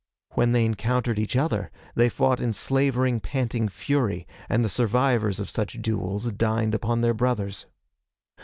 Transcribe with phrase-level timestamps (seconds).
[0.31, 5.47] When they encountered each other they fought in slavering, panting fury, and the survivors of
[5.51, 7.67] such duels dined upon their brothers.